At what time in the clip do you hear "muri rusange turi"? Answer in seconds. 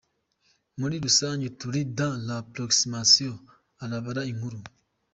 0.79-1.81